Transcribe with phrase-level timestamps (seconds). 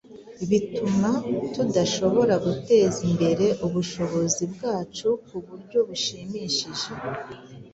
[0.49, 1.11] bituma
[1.53, 6.89] tudashobora guteza imbere ubushobozi bwacu ku buryo bushimishije.